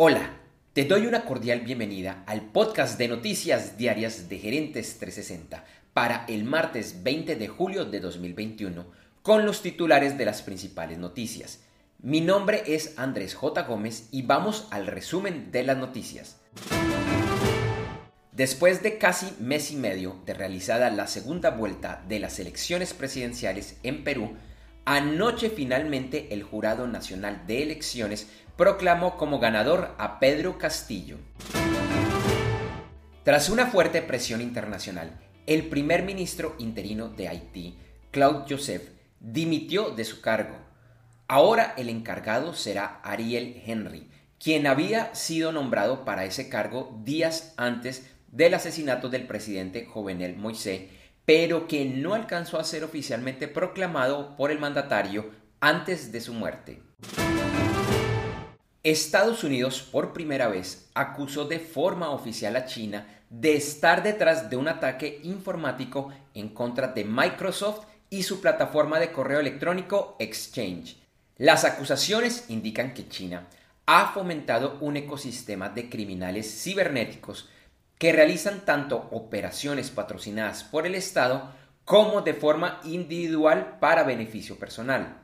[0.00, 0.30] Hola,
[0.74, 6.44] te doy una cordial bienvenida al podcast de noticias diarias de Gerentes 360 para el
[6.44, 8.86] martes 20 de julio de 2021
[9.22, 11.64] con los titulares de las principales noticias.
[12.00, 13.62] Mi nombre es Andrés J.
[13.62, 16.36] Gómez y vamos al resumen de las noticias.
[18.30, 23.80] Después de casi mes y medio de realizada la segunda vuelta de las elecciones presidenciales
[23.82, 24.36] en Perú,
[24.88, 28.26] anoche finalmente el Jurado Nacional de Elecciones
[28.56, 31.18] proclamó como ganador a Pedro Castillo.
[33.22, 37.78] Tras una fuerte presión internacional, el primer ministro interino de Haití,
[38.10, 38.88] Claude Joseph,
[39.20, 40.56] dimitió de su cargo.
[41.26, 44.08] Ahora el encargado será Ariel Henry,
[44.42, 50.84] quien había sido nombrado para ese cargo días antes del asesinato del presidente Jovenel Moisés,
[51.28, 56.80] pero que no alcanzó a ser oficialmente proclamado por el mandatario antes de su muerte.
[58.82, 64.56] Estados Unidos por primera vez acusó de forma oficial a China de estar detrás de
[64.56, 70.96] un ataque informático en contra de Microsoft y su plataforma de correo electrónico Exchange.
[71.36, 73.46] Las acusaciones indican que China
[73.84, 77.50] ha fomentado un ecosistema de criminales cibernéticos
[77.98, 81.52] que realizan tanto operaciones patrocinadas por el Estado
[81.84, 85.18] como de forma individual para beneficio personal.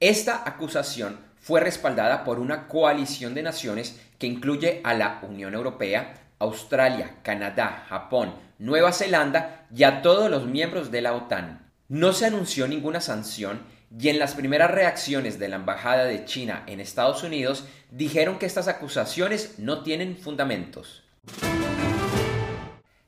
[0.00, 6.14] Esta acusación fue respaldada por una coalición de naciones que incluye a la Unión Europea,
[6.38, 11.70] Australia, Canadá, Japón, Nueva Zelanda y a todos los miembros de la OTAN.
[11.88, 13.60] No se anunció ninguna sanción
[13.96, 18.46] y en las primeras reacciones de la Embajada de China en Estados Unidos dijeron que
[18.46, 21.04] estas acusaciones no tienen fundamentos.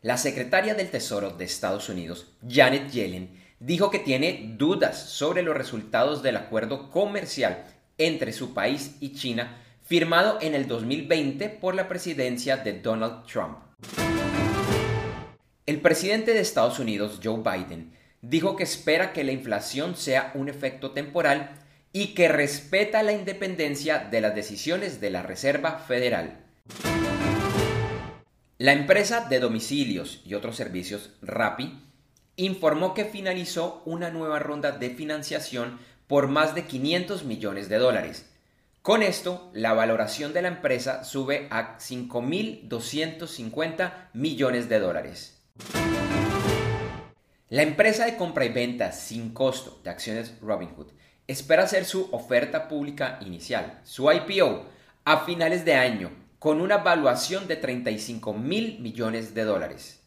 [0.00, 5.56] La secretaria del Tesoro de Estados Unidos, Janet Yellen, dijo que tiene dudas sobre los
[5.56, 7.64] resultados del acuerdo comercial
[7.98, 13.58] entre su país y China, firmado en el 2020 por la presidencia de Donald Trump.
[15.66, 20.48] El presidente de Estados Unidos, Joe Biden, dijo que espera que la inflación sea un
[20.48, 21.56] efecto temporal
[21.92, 26.47] y que respeta la independencia de las decisiones de la Reserva Federal.
[28.60, 31.80] La empresa de domicilios y otros servicios, Rappi,
[32.34, 38.28] informó que finalizó una nueva ronda de financiación por más de 500 millones de dólares.
[38.82, 45.40] Con esto, la valoración de la empresa sube a 5.250 millones de dólares.
[47.50, 50.88] La empresa de compra y venta sin costo de acciones Robinhood
[51.28, 54.66] espera hacer su oferta pública inicial, su IPO,
[55.04, 60.02] a finales de año, con una valuación de 35 mil millones de dólares.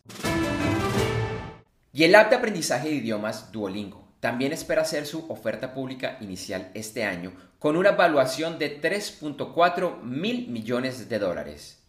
[1.94, 6.72] Y el app de aprendizaje de idiomas Duolingo también espera hacer su oferta pública inicial
[6.74, 11.84] este año con una valuación de 3.4 mil millones de dólares.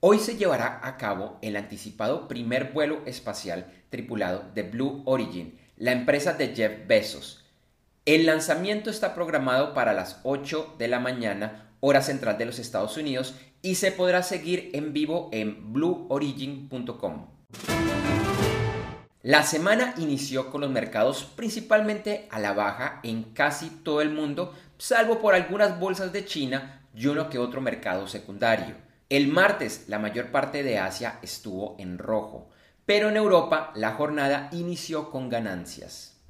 [0.00, 5.92] Hoy se llevará a cabo el anticipado primer vuelo espacial tripulado de Blue Origin, la
[5.92, 7.46] empresa de Jeff Bezos.
[8.04, 12.96] El lanzamiento está programado para las 8 de la mañana, hora central de los Estados
[12.96, 17.26] Unidos, y se podrá seguir en vivo en blueorigin.com.
[19.22, 24.54] La semana inició con los mercados principalmente a la baja en casi todo el mundo,
[24.78, 28.76] salvo por algunas bolsas de China y uno que otro mercado secundario.
[29.08, 32.48] El martes la mayor parte de Asia estuvo en rojo,
[32.86, 36.20] pero en Europa la jornada inició con ganancias.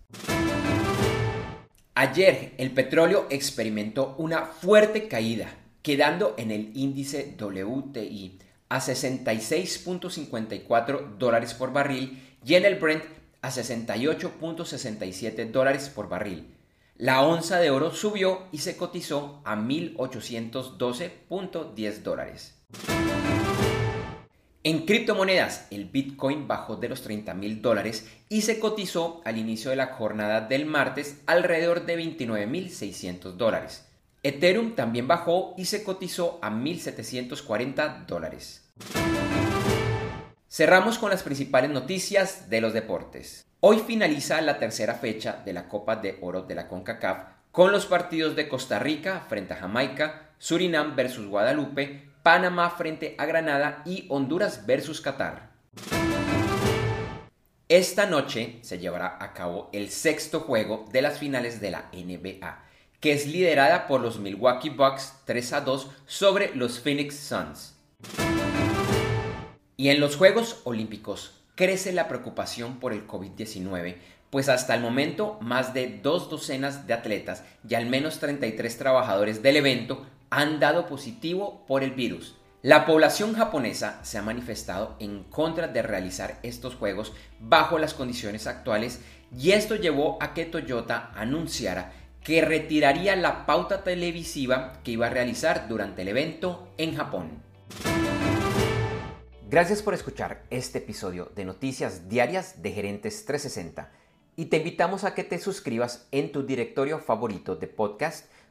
[1.95, 8.39] Ayer el petróleo experimentó una fuerte caída, quedando en el índice WTI
[8.71, 13.05] a 66.54 dólares por barril y en el Brent
[13.43, 16.55] a 68.67 dólares por barril.
[16.97, 22.55] La onza de oro subió y se cotizó a 1.812.10 dólares.
[24.65, 29.71] En criptomonedas, el Bitcoin bajó de los 30 mil dólares y se cotizó al inicio
[29.71, 33.89] de la jornada del martes alrededor de 29.600 dólares.
[34.23, 38.71] Ethereum también bajó y se cotizó a 1.740 dólares.
[40.49, 43.45] Cerramos con las principales noticias de los deportes.
[43.59, 47.87] Hoy finaliza la tercera fecha de la Copa de Oro de la CONCACAF con los
[47.87, 54.07] partidos de Costa Rica frente a Jamaica, Surinam versus Guadalupe, Panamá frente a Granada y
[54.09, 55.51] Honduras versus Qatar.
[57.69, 62.63] Esta noche se llevará a cabo el sexto juego de las finales de la NBA,
[63.01, 67.75] que es liderada por los Milwaukee Bucks 3 a 2 sobre los Phoenix Suns.
[69.77, 73.97] Y en los Juegos Olímpicos crece la preocupación por el COVID-19,
[74.31, 79.43] pues hasta el momento más de dos docenas de atletas y al menos 33 trabajadores
[79.43, 82.39] del evento han dado positivo por el virus.
[82.63, 88.47] La población japonesa se ha manifestado en contra de realizar estos juegos bajo las condiciones
[88.47, 89.01] actuales
[89.37, 91.93] y esto llevó a que Toyota anunciara
[92.25, 97.43] que retiraría la pauta televisiva que iba a realizar durante el evento en Japón.
[99.51, 103.93] Gracias por escuchar este episodio de Noticias Diarias de Gerentes 360
[104.37, 108.31] y te invitamos a que te suscribas en tu directorio favorito de podcast